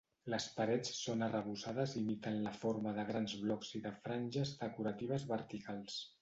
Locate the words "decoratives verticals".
4.65-6.01